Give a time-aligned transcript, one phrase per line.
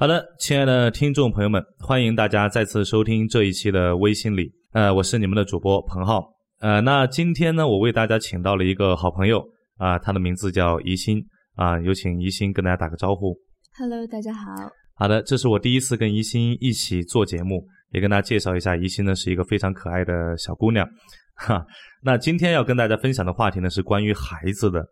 [0.00, 4.50] 好的，亲爱的听众朋友们，欢迎大家再次收听这一期的微心理。
[4.72, 6.24] 呃，我是你们的主播彭浩。
[6.60, 9.44] 呃，那今天呢，我为大家请到了一个好朋友
[9.76, 11.22] 啊，他的名字叫宜心
[11.54, 13.36] 啊，有请宜心跟大家打个招呼。
[13.76, 14.70] Hello，大家好。
[14.94, 20.88] 好的，这是我第一次跟宜心一起做节目，也跟大家介绍一下，宜心呢是一个非常可爱的小姑娘。
[21.34, 21.62] 哈，
[22.02, 24.82] 那今天要跟大家分享的话题呢是关于孩子的。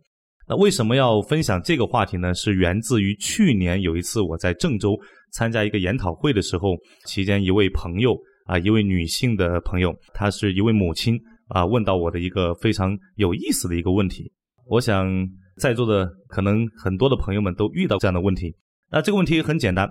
[0.48, 2.32] 那为什么要分享这个话题呢？
[2.32, 4.98] 是源自于去年有一次我在郑州
[5.30, 6.74] 参加一个研讨会的时候，
[7.04, 14.32] 期间一位朋友啊，一位女性的朋友，她是一位母亲啊，问到我的一个非常有意思的一个问题。
[14.66, 15.06] 我想
[15.58, 18.54] 在座的可能很多的朋友们都遇到这样的问题。
[18.90, 19.86] 那这个问题很简单，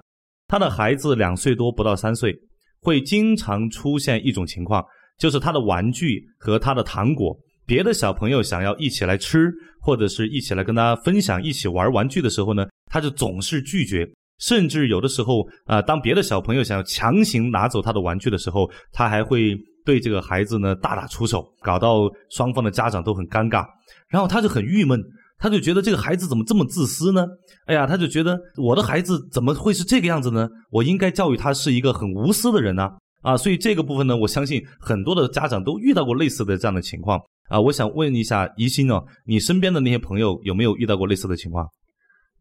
[0.47, 2.35] 他的孩子两岁多不到三岁，
[2.81, 4.83] 会经常出现一种情况，
[5.19, 7.37] 就是他的玩具和他的糖果。
[7.67, 19.53] 别的小朋友想要一起来吃，或者是一起来跟他分享、一起玩玩具的时候呢，他就总是拒绝，甚至有的时候啊、当别的小朋友想要强行拿走他的玩具的时候，他还会
[19.85, 23.65] 对这个孩子呢大打出手，搞到双方的家长都很尴尬，
[24.07, 24.97] 然后他就很郁闷，
[25.37, 27.27] 他就觉得这个孩子怎么这么自私呢？
[27.65, 30.47] 哎呀，他就觉得我的孩子怎么会是这个样子呢？
[30.71, 32.89] 我应该教育他是一个很无私的人呢、
[33.23, 37.19] 啊，所以这个部分呢，我相信很多的家长都遇到过类似的这样的情况。
[37.47, 41.67] 啊，我想问一下宜兴哦，你身边的那些朋友有没有遇到过类似的情况？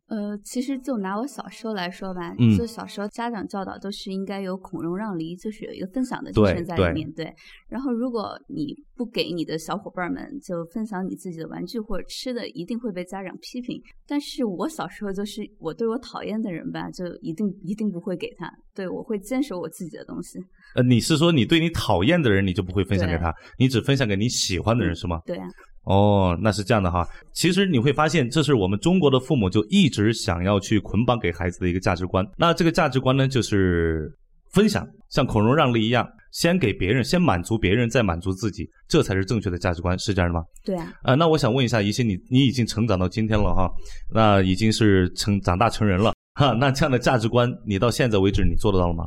[0.09, 7.11] 呃，其实就拿我小时候来说吧，嗯就小时候家长教导都是应该有孔融让梨，就是有一个分享的精神在里面。
[7.13, 7.35] 对，
[7.69, 13.83] 然后如果你不给你的小伙伴们就分享你自己的玩具或者吃的，一定会被家长批评。
[14.07, 20.39] 但是我小时候就是我对我讨厌的人吧，就一定一定不会给他，对我会坚守我自己的东西。
[20.77, 25.21] 呃，你是说你对你讨厌的人，你就不会分享给他，你只分享给你喜欢的人是吗？
[25.27, 25.49] 对啊，
[25.87, 27.07] 哦，那是这样的哈。
[27.33, 32.27] 其实你会发现，这是我们中国的父母就一直想要去捆绑给孩子的一个价值观。
[32.37, 34.13] 那这个价值观呢，就是
[34.53, 40.45] 分享，像孔融让梨一样，先给别人，先满足别人，再满足自己，这才是正确的价值观，是这样的吗？
[40.65, 43.71] 对啊，啊、那我想问一下宜心，你你已经成长到今天了哈，
[44.13, 49.07] 那已经是成长大成人了哈，那这样的价值观，你到现在为止你做得到了吗？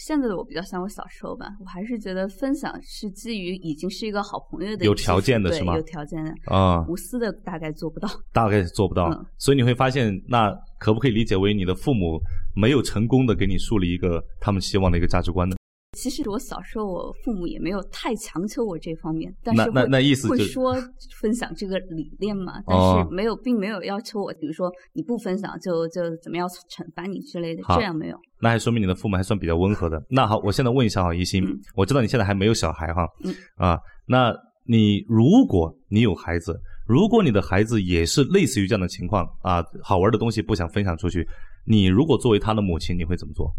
[0.00, 8.08] 现在的我比较像我小时候吧，我还是觉得分享是基于已经是一个好朋友的有条件的是吗有条件的，啊、无私的大概做不到。
[8.32, 12.20] 大概是做不到，嗯所以你会发现，那可不可以理解为你的父母
[12.56, 15.54] 没有成功的给你树立一个他们希望的一个价值观呢？
[15.94, 20.74] 其实我小时候，我父母也没有太强求我这方面，但那那是会那意思就会说
[21.20, 28.18] 分享这个理念嘛，但哦是没有，并没有要求我，比如说你不分享就就怎么样惩罚你之类的，这样没有。
[28.40, 30.02] 那还说明你的父母还算比较温和的。
[30.10, 34.32] 那好，我现在问一下哈，一心，嗯我知道你现在还没有小孩哈，嗯啊，那
[34.66, 41.26] 你如果你有孩子，如果你的孩子也是类似于这样的情况啊，好玩的东西不想分享出去，
[41.66, 43.50] 你如果作为他的母亲，你会怎么做？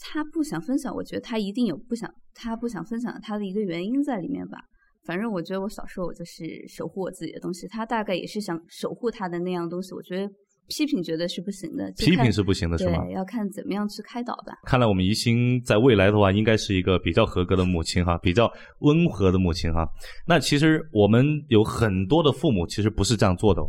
[0.00, 4.58] 他不想分享，我觉得他一定有不想他不想分享他的一个原因在里面吧。
[5.04, 9.94] 反正我觉得我小时候我就是守护我自己的东西，他大概也是想守护他的那样东西。
[9.94, 10.30] 我觉得
[10.68, 13.08] 批评觉得是不行的，批评是不行的，是吗？
[13.10, 14.52] 要看怎么样去开导吧。
[14.66, 18.50] 看来我们宜兴在未来的话，应该是一个比较合格的母亲哈，比较
[18.80, 19.88] 温和的母亲哈。
[20.26, 23.66] 那其实我们有很多的父母其实不是这样做的、哦。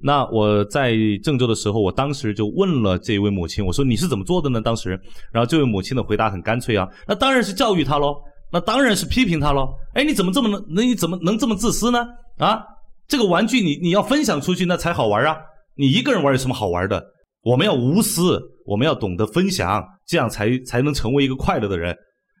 [0.00, 4.60] 那我在郑州的时候，我当时就问了这位母亲，我说你是怎么做的呢？
[4.60, 4.90] 当时，
[5.32, 8.16] 然后这位母亲的回答很干脆啊，那当然是教育他喽，
[8.52, 9.68] 那当然是批评他喽。
[9.94, 10.64] 哎，你怎么这么能？
[10.68, 12.06] 那你怎么能这么自私呢？
[12.38, 12.62] 啊，
[13.08, 15.36] 这个玩具你你要分享出去，那才好玩啊！
[15.76, 17.04] 你一个人玩有什么好玩的？
[17.42, 21.96] 我们要无私，我们要懂得分享，这样才才能成为一个快乐的人。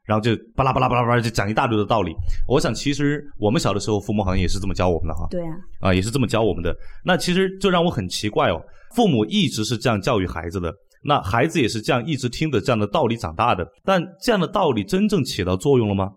[0.06, 2.14] 然后就巴拉巴拉巴拉巴拉就讲一大堆的道理。
[2.48, 6.74] 我想其实我们小的时候，父母好像也是这么教我们的哈，对啊，啊，也是这么教我们的。
[7.04, 8.62] 那其实就让我很奇怪哦，
[8.94, 10.72] 父母一直是这样教育孩子的，
[11.02, 13.66] 那孩子也是这样一直听着这样的道理长大的。
[13.84, 16.10] 但这样的道理真正起到作用了吗？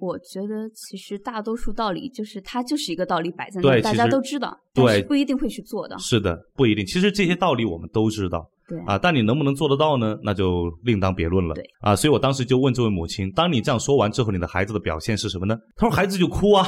[0.00, 5.96] 我觉得其实大多数道理就是它就是一个道理摆在那儿，大家都知道，对但是不一定会去做的。
[6.00, 6.84] 是的，不一定。
[6.84, 8.44] 其实这些道理我们都知道。
[8.68, 10.16] 对啊，但你能不能做得到呢？
[10.22, 11.54] 那就另当别论了。
[11.54, 15.56] 对啊，所以我当时就问这位母亲：当你这样说完之后，你的孩子的表现是什么呢？
[15.76, 16.66] 她说：孩子就哭啊，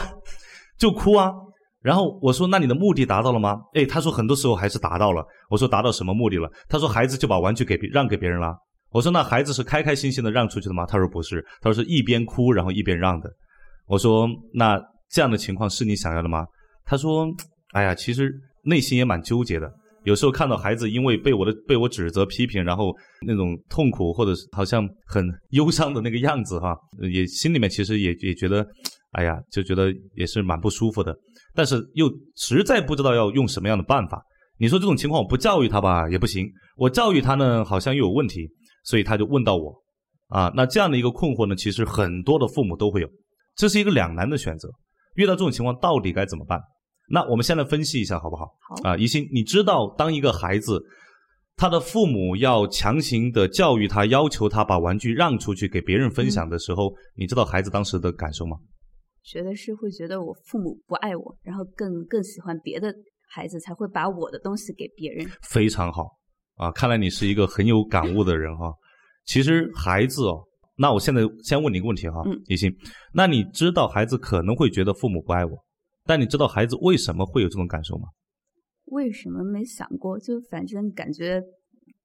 [0.78, 1.30] 就哭啊。
[1.80, 3.58] 然后我说：那你的目的达到了吗？
[3.74, 5.22] 哎，他说很多时候还是达到了。
[5.50, 6.50] 我说达到什么目的了？
[6.68, 8.54] 他说孩子就把玩具给别让给别人了。
[8.90, 10.86] 我说那孩子是开开心心的让出去的吗？
[10.86, 13.30] 他说不是，他说是一边哭然后一边让的。
[13.86, 14.80] 我说那
[15.10, 16.46] 这样的情况是你想要的吗？
[16.86, 17.26] 他说：
[17.72, 18.32] 哎呀，其实
[18.62, 19.70] 内心也蛮纠结的。
[20.04, 22.94] 有时候看到孩子因为被我的被我指责批评，然后
[23.26, 26.76] 那种痛苦或者是好像很忧伤的那个样子哈，
[27.12, 28.66] 也心里面其实也也觉得，
[29.12, 31.14] 哎呀，就觉得也是蛮不舒服的。
[31.54, 34.22] 但是又实在不知道要用什么样的办法，
[34.58, 36.46] 你说这种情况我不教育他吧也不行，
[36.76, 38.48] 我教育他呢好像又有问题，
[38.84, 39.74] 所以他就问到我，
[40.28, 43.08] 啊，那这样的一个困惑呢，其实很多的父母都会有，
[43.56, 44.68] 这是一个两难的选择。
[45.14, 46.60] 遇到这种情况到底该怎么办？
[47.14, 48.46] 那我们先来分析一下好不好？
[48.68, 50.82] 好啊，宜兴，你知道当一个孩子
[51.54, 58.56] 他的父母要强行的教育他，要求他把玩具让出去给别人分享的时候，你知道孩子当时的感受吗？
[59.22, 62.92] 觉得是会觉得我父母不爱我，然后更更喜欢别的
[63.30, 65.24] 孩子，才会把我的东西给别人。
[65.42, 66.18] 非常好
[66.56, 68.72] 啊，看来你是一个很有感悟的人哈。
[69.24, 70.42] 其实孩子哦，
[70.76, 72.70] 那我现在先问你一个问题哈，嗯怡心，
[73.12, 75.52] 那你知道孩子可能会觉得父母不爱我，
[76.06, 78.08] 但你知道孩子为什么会有这种感受吗？
[78.86, 80.18] 为什么没想过？
[80.18, 81.42] 就反正感觉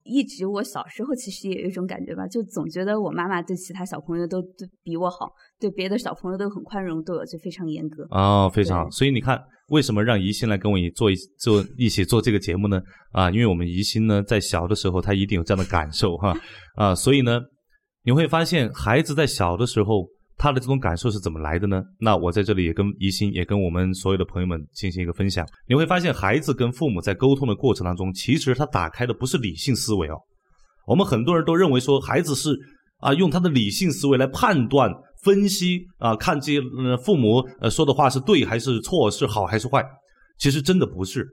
[0.03, 5.29] 一直我小时候其实也有一种感觉吧，就总觉得我妈妈对其他小朋友都都比我好，
[5.59, 8.07] 对别的小朋友都很宽容，对我就非常严格。
[8.09, 8.89] 哦，非常好。
[8.89, 9.37] 所以你看，
[9.67, 12.81] 为什么让宜心来跟我一做一做一起做这个节目呢？
[13.11, 16.33] 啊，因为我们宜心呢，在小的时候，他一定有这样的感受哈
[16.75, 17.41] 啊，所以呢，
[18.03, 20.07] 你会发现孩子在小的时候，
[20.39, 21.83] 他的这种感受是怎么来的呢？
[21.99, 25.45] 那我在这里也跟宜心，也跟我们所有的朋友们进行一个分享。
[25.67, 30.15] 你会发现，孩子跟父母在沟通的过程当中，其实他打开的不是理性思维哦。
[30.87, 32.57] 我们很多人都认为说，孩子是
[32.99, 34.89] 啊，用他的理性思维来判断、
[35.23, 39.83] 分析啊，看这些呃父母呃说的话是对还是错，是好还是坏。
[40.37, 41.27] 其实真的不是，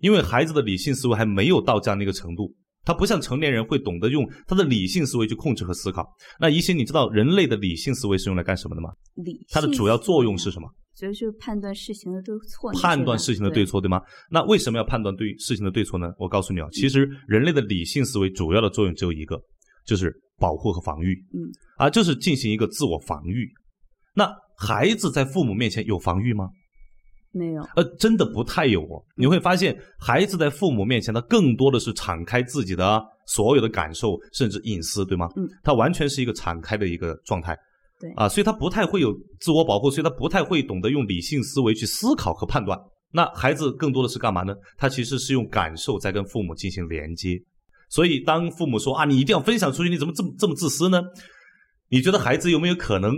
[0.00, 2.50] 因为孩子的理性思维还没有到这样的一个程度，
[2.86, 6.06] 他不像成年人会懂得用他的理性思维去控制和思考。
[6.40, 8.88] 那一些你知道人类的理性思维是用来干什么的吗？
[9.16, 10.68] 理它的主要作用是什么？
[10.94, 13.66] 觉得就是判断事情的对错，判断事情的对。
[13.66, 14.00] 错，对吗？
[14.30, 16.10] 那为什么要判断对事情的对错呢？
[16.18, 19.38] 我告诉你啊，其实人类的理性思维主要的作用只有一个，
[19.84, 21.14] 就是保护和防御。
[21.34, 23.46] 嗯，啊，就是进行一个自我防御。
[24.14, 26.48] 那孩子在父母面前有防御吗？
[27.36, 29.04] 没有，呃，真的不太有哦。
[29.16, 35.28] 你会发现，孩子在父母面前，他更多的是敞开自己的所有的感受，甚至隐私，对吗？
[35.36, 37.56] 嗯，他完全是一个敞开的一个状态。
[38.00, 42.78] 对啊，所以他不太会有自我保护，所以他不太会懂得用理性思维去思考和判断。
[43.12, 44.54] 那孩子更多的是干嘛呢？
[44.76, 47.38] 他其实是用感受在跟父母进行连接。
[47.88, 51.00] 所以当父母说啊，你一定要分享出去，你怎么这么这么自私呢？
[51.88, 53.14] 你觉得孩子有没有可能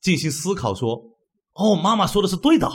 [0.00, 0.94] 进行思考说，
[1.54, 2.70] 哦，妈妈说的是对的，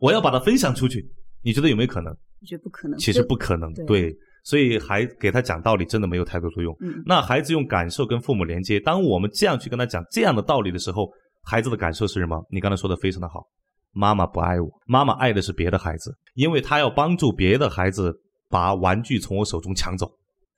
[0.00, 1.06] 我要把它分享出去？
[1.42, 2.12] 你觉得有没有可能？
[2.12, 2.98] 我觉得不可能。
[2.98, 4.16] 其实不可能，对对。
[4.44, 6.72] 所以还给他讲道理，真的没有太多作用。
[6.78, 11.10] 嗯，那孩子用感受跟父母连接，当我们这样去跟他讲这样的道理的时候，
[11.42, 12.40] 孩子的感受是什么？
[12.48, 13.44] 你刚才说的非常的好，
[13.90, 18.14] 妈妈不爱我，妈妈爱的是别的孩子，因为她要帮助别的孩子
[18.48, 20.08] 把玩具从我手中抢走。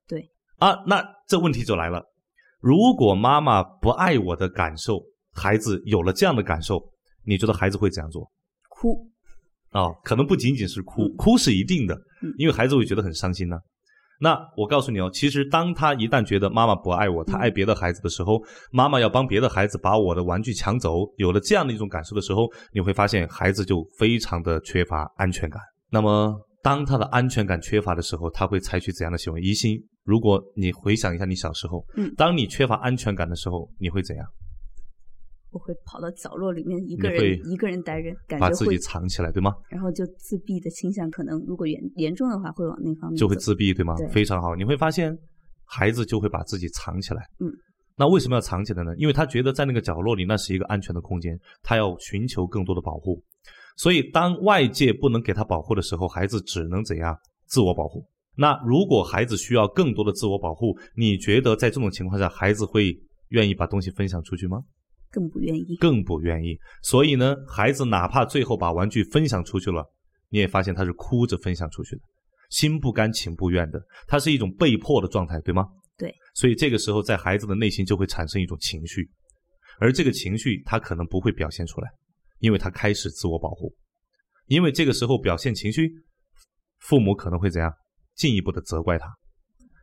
[0.07, 2.05] 对啊，那这问题就来了，
[2.61, 5.03] 如果妈妈不爱我的感受，
[5.33, 6.79] 孩子有了这样的感受，
[7.25, 8.31] 你觉得孩子会怎样做？
[8.69, 9.08] 哭。
[9.73, 13.57] 哦，可能不仅仅是哭，嗯哭是一定的嗯，因为孩子会觉得很伤心呢、
[14.21, 18.43] 那我告诉你哦，其实当他一旦觉得妈妈不爱我，他嗯爱别的孩子的时候，
[18.73, 25.63] 妈妈要帮别的孩子把我的玩具抢走，有了这样的一种感受的时候，你会发现孩子就非常的缺乏安全感。
[25.91, 29.41] 那么，当他的安全感缺乏的时候，他会采取怎样的行为？
[29.41, 34.27] 疑心，如果你回想一下你小时候，嗯当你缺乏安全感的时候，你会怎样？
[35.59, 39.53] 我会跑到角落里面一个人一个人待着，感觉把自己，藏起来，对吗？
[39.69, 43.97] 然后就自闭的倾向，可能如果严严重的话，会往那方面就会自闭，对吗？
[43.97, 45.17] 对非常好，你会发现
[45.65, 47.29] 孩子就会把自己藏起来。
[47.41, 47.51] 嗯，
[47.97, 48.95] 那为什么要藏起来呢？
[48.97, 53.21] 因为他觉得在那个角落里那是一个安全的空间，他要寻求更多的保护。
[53.77, 57.17] 所以当外界不能给他保护的时候，孩子只能怎样？
[57.47, 58.05] 自我保护。
[58.37, 62.97] 那如果孩子需要更多的自我保护，你觉得在这种情况下，孩子会
[63.31, 64.59] 愿意把东西分享出去吗？
[65.11, 65.77] 更不愿意。
[65.81, 66.59] 更不愿意。
[66.83, 69.85] 所以呢，孩子哪怕最后把玩具分享出去了，
[70.29, 72.03] 你也发现他是哭着分享出去的，
[72.51, 75.67] 心不甘情不愿的，他是一种被迫的状态，对吗？
[75.97, 76.15] 对。
[76.35, 79.11] 所以这个时候，在孩子的内心就会产生一种情绪，
[79.81, 81.89] 而这个情绪他可能不会表现出来，
[82.39, 83.75] 因为他开始自我保护，
[84.47, 85.91] 因为这个时候表现情绪，
[86.79, 87.73] 父母可能会怎样
[88.15, 89.07] 进一步的责怪他，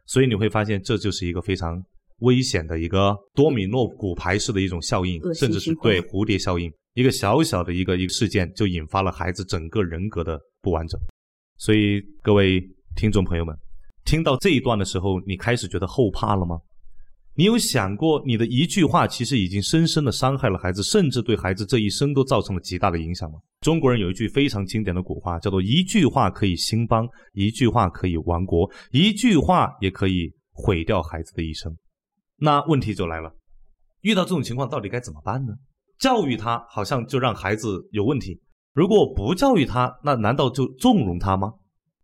[0.06, 1.84] 所以你会发现这就是一个非常
[2.20, 11.00] 危险的一个多米诺骨牌式的一种效应甚至是对蝴蝶效应，一个小小的一个一个事件就引发了孩子整个人格的不完整。
[11.58, 12.62] 所以各位
[12.96, 13.56] 听众朋友们，
[14.06, 16.58] 听到这一段的时候，你开始觉得后怕了吗？
[17.38, 23.38] 你有想过，你的一句话其实已经深深的伤害了孩子，甚至对孩子这一生都造成了极大的影响吗？
[23.60, 31.76] 中国人有一句非常经典的古话，叫做“一句话可以兴邦，一句话可以亡国，一句话也可以毁掉孩子的一生”。
[32.38, 33.34] 那问题就来了，
[34.02, 35.54] 遇到这种情况到底该怎么办呢？
[35.98, 38.42] 教育他好像就让孩子有问题，
[38.74, 41.54] 如果不教育他，那难道就纵容他吗？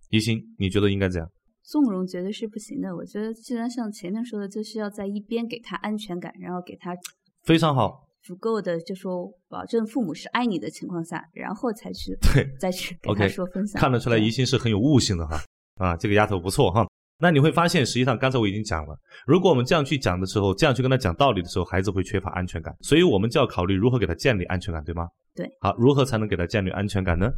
[0.09, 1.29] 怡心，你觉得应该怎样？
[1.63, 2.95] 纵容绝对是不行的。
[2.95, 6.95] 我觉得，既然像前面说的，就是要在一边给他安全感，然后给他
[7.43, 13.79] 非常好，足够的就说保证父母是爱你的情况下，然后才去对再去跟他说分享。
[13.79, 15.39] 看得出来对宜心是很有悟性的哈。
[15.75, 16.85] 啊，这个丫头不错哈。
[17.21, 18.97] 那你会发现，实际上刚才我已经讲了，
[19.27, 25.07] 如果我们这样去讲的时候，这样去跟他讲道理的时候，孩子会缺乏安全感，所以我们就要考虑如何给他建立安全感，对吗？
[25.35, 25.47] 对。
[25.59, 27.31] 好，如何才能给他建立安全感呢？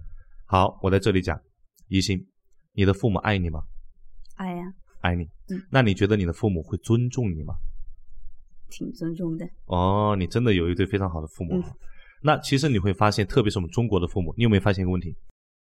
[0.46, 1.38] 好，我在这里讲，
[1.90, 2.18] 宜心，
[2.72, 3.62] 你的父母爱你吗？
[4.38, 4.64] 爱呀，
[5.02, 5.26] 爱你。
[5.50, 5.62] 嗯。
[5.70, 7.54] 那你觉得你的父母会尊重你吗？
[8.70, 9.46] 挺尊重的。
[9.66, 11.58] 哦，你真的有一对非常好的父母。
[11.58, 11.64] 嗯
[12.26, 15.14] 那其实你会发现，特别是我们中国的父母，你有没有发现一个问题？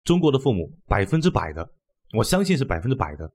[0.04, 1.68] 中国的父母百分之百的，
[2.16, 3.28] 我相信是百分之百的，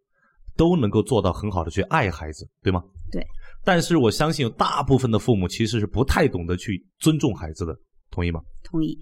[0.56, 2.82] 都能够做到很好的去爱孩子，对吗？
[3.12, 3.26] 对。
[3.64, 7.76] 但是我相信有大部分的父母其实是不太懂得去尊重孩子的，
[8.10, 8.40] 同意吗？
[8.64, 8.98] 同意。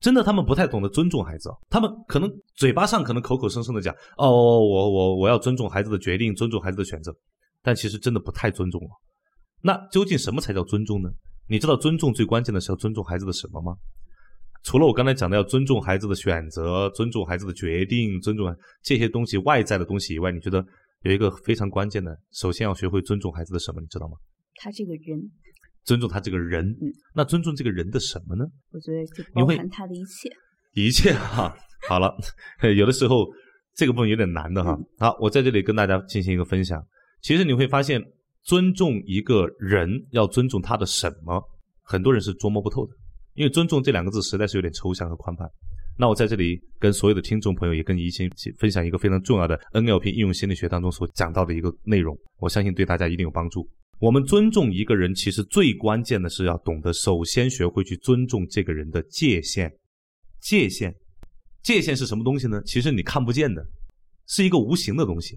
[0.00, 7.12] 真的，他们不太懂得尊重孩子，他们可能嘴巴上可能口口声声的讲，哦，我我我要尊重孩子的决定，尊重孩子的选择，
[7.62, 8.88] 但其实真的不太尊重了。
[9.60, 11.10] 那究竟什么才叫尊重呢？
[11.48, 13.74] 你知道尊重最关键的是要尊重孩子的什么吗？
[14.62, 20.64] 除了我刚才讲的要尊重孩子的选择、尊重孩子的决定、尊重这些东西外在的东西以外，你觉得
[21.02, 23.80] 有一个非常关键的，首先要学会尊重孩子的什么？
[23.80, 24.16] 你知道吗？
[24.56, 25.30] 他这个人，
[25.84, 26.64] 尊重他这个人。
[26.66, 28.44] 嗯那尊重这个人的什么呢？
[28.70, 30.28] 我觉得就包含他的一切。
[30.74, 31.56] 一切哈，
[31.88, 32.12] 好了，
[32.76, 33.26] 有的时候
[33.74, 34.76] 这个部分有点难的哈。
[34.98, 36.84] 好，我在这里跟大家进行一个分享。
[37.22, 38.02] 其实你会发现，
[38.42, 41.42] 尊重一个人要尊重他的什么，
[41.82, 42.92] 很多人是捉摸不透的，
[43.34, 45.48] 因为尊重这两个字实在是有点抽象和宽泛。
[46.00, 53.68] 那我在这里跟所有的听众朋友，也跟怡心一起分享一个非常重要的 NLP 应用心理学当中所讲到的一个内容，我相信对大家一定有帮助。
[53.98, 59.68] 我们尊重一个人，其实最关键的是要懂得首先学会去尊重这个人的界限。
[60.40, 60.94] 界限，
[61.64, 62.62] 界限是什么东西呢？
[62.64, 63.60] 其实你看不见的，
[64.28, 65.36] 是一个无形的东西。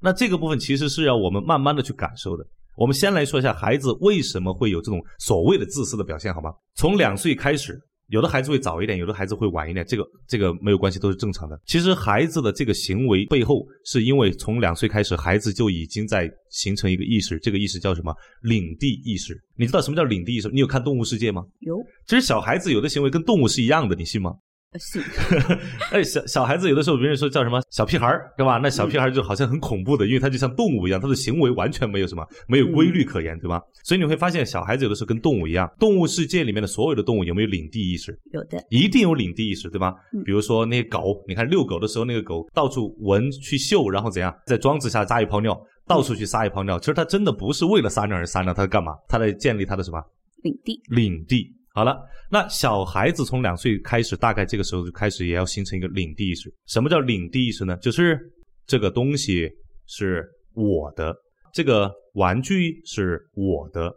[0.00, 2.46] 那这个部分其实是要我们慢慢的去感受的。
[2.76, 6.52] 我们先来说一下孩子为什么会有这种所谓的自私的表现，好吗？
[6.76, 7.76] 从两岁开始，
[8.08, 11.60] 有的孩子会早一点，有的孩子会晚一点，这个这个没有关系，都是正常的。
[11.66, 18.14] 其实孩子的这个行为背后，是因为从两岁开始，孩子就已经在形成一个意识，这个意识叫什么？
[18.42, 19.38] 领地意识。
[19.56, 20.48] 你知道什么叫领地意识？
[20.48, 21.42] 你有看《动物世界》吗？
[21.60, 24.32] 有其实小孩子有的行为跟动物是一样的，你信吗？
[24.70, 25.00] 呃信，
[25.92, 28.58] 哎，小小孩子有的时候别人说叫什么小屁孩儿，对吧？
[28.62, 33.62] 那小屁孩儿就好像很恐怖的，因为他就像动物一样，他的行为完全没有什么没有规律可言，对吧？
[33.82, 38.12] 所以你会发现小孩子有的时候跟动物一样，动物世界里面的所有的动物有没有领地意识？
[38.32, 38.62] 有的。
[38.68, 40.22] 一定有领地意识，对吧嗯？
[40.24, 46.78] 比如说那些狗，你看遛狗的时候，那个狗到处闻去嗅，然后怎样，在庄子下撒一泡尿，到处去撒一泡尿。
[46.78, 48.92] 其实它真的不是为了撒尿而撒尿，它在干嘛？
[49.08, 49.98] 它在建立它的什么？
[50.42, 51.54] 领地，领地。
[51.78, 51.96] 好了，
[52.28, 56.52] 那小孩子从两岁开始，大概这个时候就开始也要形成一个领地意识。
[56.66, 57.76] 什么叫领地意识呢？
[57.76, 58.18] 就是
[58.66, 59.48] 这个东西
[59.86, 61.14] 是我的，
[61.54, 63.94] 这个玩具是我的。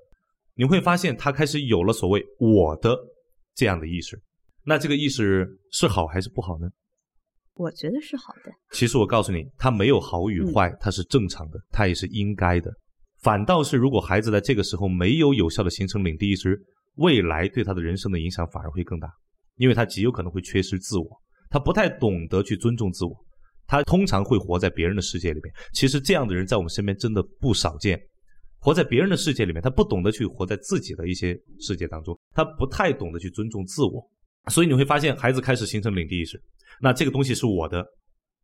[0.53, 2.95] 你会发现他开始有了所谓“我的”
[3.57, 4.21] 这样的意识。
[4.63, 6.67] 那这个意识是好还是不好呢？
[7.55, 8.51] 我觉得是好的。
[8.73, 12.71] 其实我告诉你，它没有好与坏，它是正常的，它也是应该的。
[13.23, 16.61] 反倒是如果孩子在这个时候没有有效的形成领地意识，
[17.01, 19.11] 未来对他的人生的影响反而会更大，
[19.57, 21.05] 因为他极有可能会缺失自我，
[21.49, 23.15] 他不太懂得去尊重自我，
[23.67, 25.53] 他通常会活在别人的世界里面。
[25.73, 27.99] 其实这样的人在我们身边真的不少见，
[28.59, 34.09] 活在别人的世界里面，他不懂得去活在自己的一些世界当中，他不太懂得去尊重自我，
[34.49, 36.41] 所以你会发现孩子开始形成领地意识，
[36.79, 37.85] 那这个东西是我的，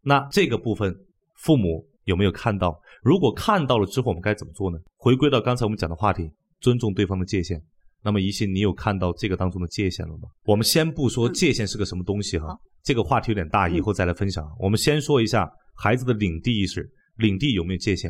[0.01, 0.95] 那这个部分
[1.35, 2.79] 父母有没有看到？
[3.03, 4.77] 如果看到了之后，我们该怎么做呢？
[4.95, 7.61] 回归到刚才我们讲的话题，尊重对方的界限。
[8.07, 10.29] 那么，怡信，你有看到这个当中的界限了吗？
[10.45, 14.45] 我们先不说界限是个什么东西哈，好这个话题有点大，以后再来分享。
[14.57, 15.45] 我们先说一下
[15.75, 18.09] 孩子的领地意识，领地有没有界限？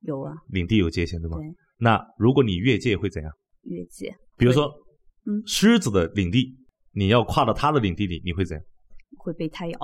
[0.00, 1.36] 有啊，领地有界限，对吗？
[1.36, 1.44] 对，
[1.76, 3.30] 那如果你越界会怎样？
[3.64, 4.64] 越界比如说，
[5.26, 6.56] 嗯狮子的领地，
[6.92, 8.64] 你要跨到它的领地里，你会怎样？
[9.18, 9.78] 会被它咬。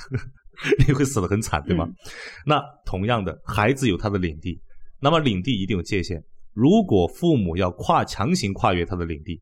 [0.86, 1.86] 你会死得很惨，对吗？
[1.86, 1.94] 嗯
[2.44, 4.60] 那同样的，孩子有他的领地，
[5.00, 6.22] 那么领地一定有界限。
[6.56, 9.38] 如果父母要跨强行跨越他的领地，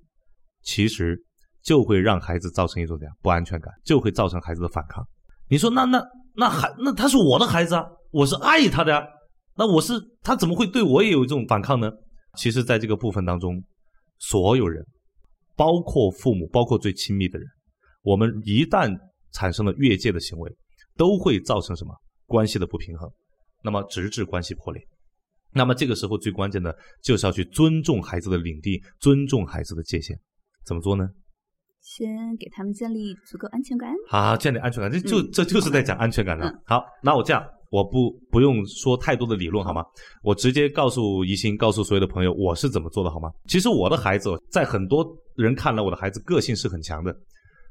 [0.62, 1.16] 其实
[1.62, 5.06] 就会让孩子造成一种怎样不安全感，就会造成孩子的反抗。
[5.48, 6.04] 你说那那
[6.34, 9.00] 那孩那他是我的孩子啊，我是爱他的呀、
[9.56, 9.92] 那我是
[10.24, 11.88] 他怎么会对我也有这种反抗呢？
[12.36, 13.62] 其实，在这个部分当中，
[14.18, 14.84] 所有人，
[15.54, 17.46] 包括父母，包括最亲密的人，
[18.02, 18.92] 我们一旦
[19.30, 20.52] 产生了越界的行为，
[20.96, 21.94] 都会造成什么
[22.26, 23.08] 关系的不平衡，
[23.62, 24.84] 那么直至关系破裂。
[25.54, 30.18] 那么这个时候最关键的就是要去尊重孩子的领地，尊重孩子的界限。
[30.66, 31.06] 怎么做呢？
[31.80, 32.08] 先
[32.38, 33.92] 给他们建立足够安全感。
[34.08, 36.48] 好，建立安全感，这就、嗯这就是在讲安全感了。
[36.48, 39.84] 嗯好，那我这样，我不不用说太多的理论好吗？
[40.22, 43.28] 我直接告诉宜兴，告诉所有的朋友，我是怎么做的好吗？
[43.48, 45.06] 其实我的孩子，在很多
[45.36, 47.14] 人看来，我的孩子个性是很强的，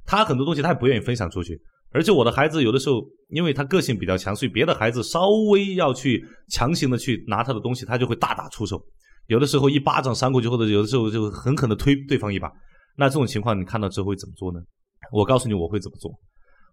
[0.05, 1.59] 他很多东西他也不愿意分享出去。
[1.93, 8.83] 而且我的孩子有的时候，因为他个性比较强，所以别的孩子稍微要去强行的去拿他的东西，他就会大打出手。
[9.27, 12.51] 有的时候一巴掌扇过去，或者有的时候就狠狠的推对方一把。
[12.97, 14.59] 那这种情况你看到之后会怎么做呢？
[15.11, 16.11] 我告诉你我会怎么做，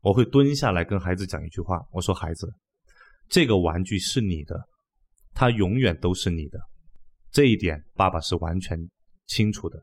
[0.02, 2.52] 我会蹲下来跟孩子讲一句话，我说孩子，
[3.28, 4.58] 这个玩具是你的，
[5.34, 6.58] 它永远都是你的，
[7.30, 8.78] 这一点爸爸是完全
[9.26, 9.82] 清楚的。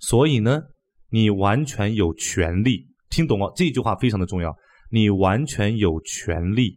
[0.00, 0.60] 所以呢，
[1.08, 3.52] 你完全有权利，听懂了？
[3.56, 4.54] 这句话非常的重要，
[4.94, 6.72] 你完全有权利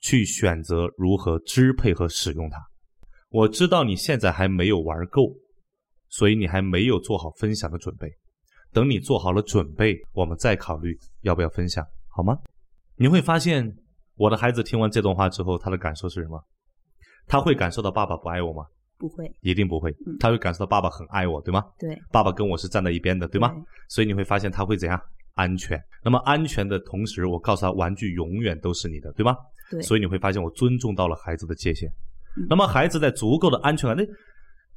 [0.00, 2.56] 去选择如何支配和使用它。
[3.28, 5.34] 我知道你现在还没有玩够，
[6.08, 8.10] 所以你还没有做好分享的准备。
[8.72, 12.38] 等你做好了准备，我们再考虑要不要分享，好吗？
[12.94, 13.70] 你会发现，
[14.14, 16.42] 我的孩子听完这段话之后，他的感受是什么？
[17.26, 18.64] 他会感受到爸爸不爱我吗？
[18.96, 21.62] 不会，一定不会嗯，他会感受到爸爸很爱我，对吗？
[21.78, 23.52] 对爸爸跟我是站在一边的，对吗？
[23.90, 24.98] 所以你会发现他会怎样？
[25.36, 25.80] 安全。
[26.04, 29.34] 那么安全的同时，我告诉他，玩具永远都是你的，对吗？
[29.70, 31.88] 对，所以你会发现，我尊重到了孩子的界限
[32.36, 32.46] 嗯。
[32.48, 34.04] 那么孩子在足够的安全感，那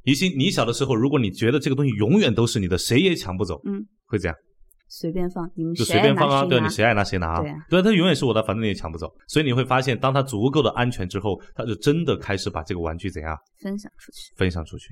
[0.04, 4.36] 宜兴，你小的时候，如果你觉得这个东西永远都是你的，谁也抢不走，嗯，会这样，
[4.88, 9.12] 随便放，你们就谁随便放啊，对，你谁爱拿谁拿啊对啊，对，他永远是我的，反正你也抢不走。
[9.28, 14.34] 所以你会发现，当他足够的安全之后，他就真的开始把这个玩具怎样分享出去。
[14.36, 14.88] 分享出去。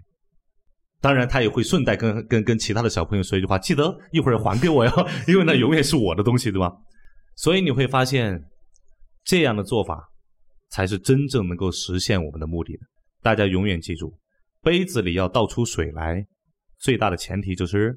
[1.01, 4.93] 当然，他也会顺带跟跟跟其他的小朋友说一句话：记得一会儿还给我哟，
[5.29, 6.73] 因为那永远是我的东西，对吧？
[7.37, 8.43] 所以你会发现，
[9.25, 10.09] 这样的做法
[10.71, 12.81] 才是真正能够实现我们的目的的。
[13.23, 14.13] 大家永远记住，
[14.61, 16.27] 杯子里要倒出水来，
[16.79, 17.95] 最大的前提就是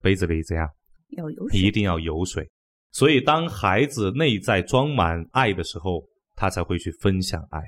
[0.00, 0.68] 杯子里怎样，
[1.16, 2.48] 要有水一定要有水。
[2.92, 6.04] 所以，当孩子内在装满爱的时候，
[6.36, 7.60] 他才会去分享爱。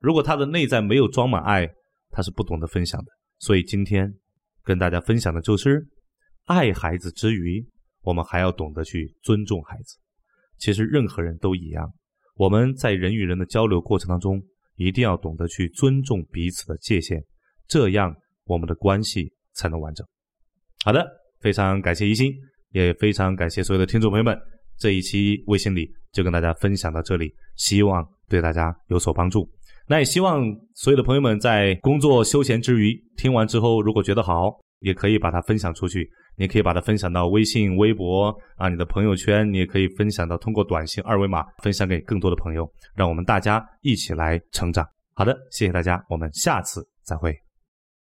[0.00, 1.68] 如果他的内在没有装满爱，
[2.10, 3.06] 他是不懂得分享的。
[3.44, 4.10] 所以今天
[4.62, 5.86] 跟大家分享的就是，
[6.44, 7.62] 爱孩子之余，
[8.00, 9.98] 我们还要懂得去尊重孩子。
[10.56, 11.92] 其实任何人都一样，
[12.36, 14.42] 我们在人与人的交流过程当中，
[14.76, 17.22] 一定要懂得去尊重彼此的界限，
[17.68, 20.06] 这样我们的关系才能完整。
[20.82, 21.06] 好的，
[21.40, 22.32] 非常感谢一心，
[22.70, 24.34] 也非常感谢所有的听众朋友们。
[24.78, 29.46] 这一期微信里就跟大家分享到这里，希望对大家有所帮助。
[29.86, 30.44] 那也希望
[30.74, 36.08] 所有的朋友们在工作休闲之余，听完之后如果觉得好，也可以把它分享出去。
[36.36, 44.84] 你可以把它分享到微信、微博啊，你的朋友圈，你也可以分享到通过短信二维码分享给更多的朋友，让我们大家一起来成长。
[45.14, 47.43] 好的，谢谢大家，我们下次再会。